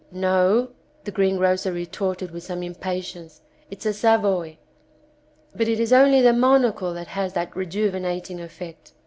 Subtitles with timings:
[0.11, 0.69] *'No,'*
[1.03, 4.57] the greengrocer retorted with some impatience, "it's a Savoy."
[5.55, 8.93] But it is only the monocle which has that rejuvinating effect.